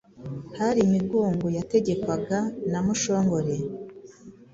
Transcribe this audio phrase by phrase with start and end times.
[0.57, 2.39] Hari Migongo yategekwaga
[2.71, 3.55] na Mushongore